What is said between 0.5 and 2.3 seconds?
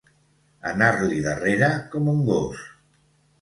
Anar-li darrere com un